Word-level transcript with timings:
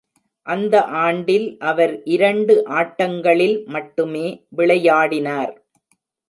அந்த 0.47 0.75
ஆண்டில் 1.01 1.45
அவர் 1.61 1.93
இரண்டு 2.05 2.53
ஆட்டங்களில் 2.69 3.65
மட்டுமே 3.67 4.25
விளையாடினார். 4.55 5.53